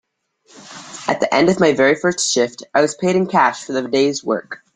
At 1.07 1.19
the 1.19 1.31
end 1.31 1.49
of 1.49 1.59
my 1.59 1.73
very 1.73 1.93
first 1.93 2.27
shift, 2.31 2.63
I 2.73 2.81
was 2.81 2.95
paid 2.95 3.15
in 3.15 3.27
cash 3.27 3.63
for 3.63 3.73
the 3.73 3.87
day’s 3.87 4.23
work. 4.23 4.63